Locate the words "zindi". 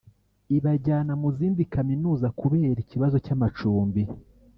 1.37-1.63